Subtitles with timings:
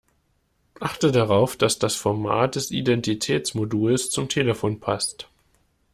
[0.79, 5.29] Achte darauf, dass das Format des Identitätsmoduls zum Telefon passt.